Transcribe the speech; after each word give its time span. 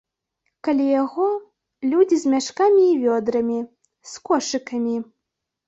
Каля 0.67 0.87
яго 1.03 1.27
людзі 1.91 2.17
з 2.23 2.33
мяшкамі 2.33 2.81
і 2.95 2.97
вёдрамі, 3.05 3.59
з 4.15 4.27
кошыкамі. 4.33 4.99